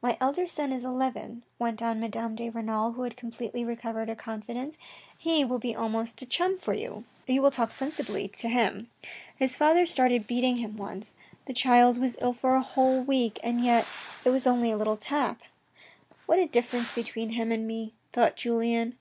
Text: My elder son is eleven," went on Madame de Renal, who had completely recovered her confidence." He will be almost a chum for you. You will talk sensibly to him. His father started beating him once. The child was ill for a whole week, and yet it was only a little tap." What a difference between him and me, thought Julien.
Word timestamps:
My 0.00 0.16
elder 0.22 0.46
son 0.46 0.72
is 0.72 0.84
eleven," 0.84 1.42
went 1.58 1.82
on 1.82 2.00
Madame 2.00 2.34
de 2.34 2.48
Renal, 2.48 2.92
who 2.92 3.02
had 3.02 3.14
completely 3.14 3.62
recovered 3.62 4.08
her 4.08 4.14
confidence." 4.14 4.78
He 5.28 5.44
will 5.44 5.58
be 5.58 5.76
almost 5.76 6.22
a 6.22 6.24
chum 6.26 6.56
for 6.56 6.72
you. 6.72 7.04
You 7.26 7.42
will 7.42 7.50
talk 7.50 7.70
sensibly 7.70 8.26
to 8.28 8.48
him. 8.48 8.88
His 9.36 9.58
father 9.58 9.84
started 9.84 10.26
beating 10.26 10.56
him 10.56 10.78
once. 10.78 11.12
The 11.44 11.52
child 11.52 11.98
was 11.98 12.16
ill 12.22 12.32
for 12.32 12.56
a 12.56 12.62
whole 12.62 13.02
week, 13.02 13.38
and 13.44 13.62
yet 13.62 13.86
it 14.24 14.30
was 14.30 14.46
only 14.46 14.70
a 14.70 14.78
little 14.78 14.96
tap." 14.96 15.42
What 16.24 16.38
a 16.38 16.46
difference 16.46 16.94
between 16.94 17.32
him 17.32 17.52
and 17.52 17.66
me, 17.66 17.92
thought 18.14 18.36
Julien. 18.36 18.96